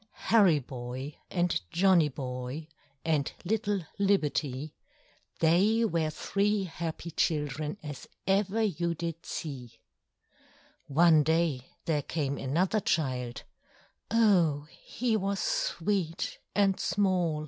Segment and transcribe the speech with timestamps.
[0.31, 2.67] Harry Boy and Johnny Boy,
[3.05, 4.73] And little Libbety,
[5.41, 9.79] They were three happy children As ever you did see:
[10.87, 13.43] One day there came another child;
[14.09, 14.67] Oh!
[14.83, 17.39] he was sweet and small!